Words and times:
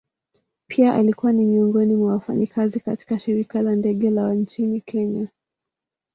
Pia 0.67 0.93
alikuwa 0.93 1.31
ni 1.33 1.45
miongoni 1.45 1.95
mwa 1.95 2.13
wafanyakazi 2.13 2.79
katika 2.79 3.19
shirika 3.19 3.61
la 3.61 3.75
ndege 3.75 4.09
la 4.09 4.33
nchini 4.33 4.81
kenya. 4.81 5.27